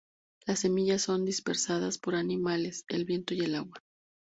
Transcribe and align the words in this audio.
Las 0.47 0.61
semillas 0.61 1.03
son 1.03 1.25
dispersadas 1.25 1.99
por 1.99 2.15
animales, 2.15 2.85
el 2.87 3.05
viento 3.05 3.35
y 3.35 3.41
el 3.41 3.53
agua. 3.53 3.83